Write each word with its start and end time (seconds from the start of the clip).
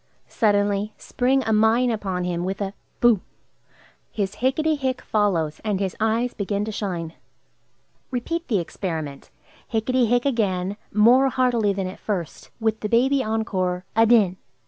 Suddenly 0.27 0.95
spring 0.97 1.43
a 1.43 1.53
mine 1.53 1.91
upon 1.91 2.23
him 2.23 2.43
with 2.43 2.59
a 2.59 2.73
"Boo!" 3.01 3.21
His 4.09 4.37
"Hicketty 4.37 4.75
hick!" 4.75 4.99
follows, 4.99 5.61
and 5.63 5.79
his 5.79 5.95
eyes 5.99 6.33
begin 6.33 6.65
to 6.65 6.71
shine. 6.71 7.13
Repeat 8.09 8.47
the 8.47 8.57
experiment. 8.57 9.29
"Hicketty 9.71 10.07
hick!" 10.07 10.25
again, 10.25 10.75
more 10.91 11.29
heartily 11.29 11.71
than 11.71 11.85
at 11.85 11.99
first, 11.99 12.49
with 12.59 12.79
the 12.79 12.89
baby 12.89 13.23
encore, 13.23 13.85
"Adin!" 13.95 14.37